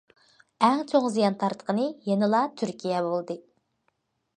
ئەڭ 0.67 0.81
چوڭ 0.91 1.05
زىيان 1.17 1.37
تارتقىنى 1.45 1.87
يەنىلا 2.13 2.43
تۈركىيە 2.63 3.05
بولدى. 3.11 3.41